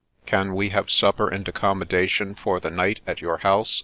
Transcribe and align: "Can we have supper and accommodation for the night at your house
"Can 0.25 0.55
we 0.55 0.69
have 0.69 0.89
supper 0.89 1.27
and 1.29 1.47
accommodation 1.47 2.33
for 2.33 2.59
the 2.59 2.71
night 2.71 3.01
at 3.05 3.21
your 3.21 3.37
house 3.37 3.79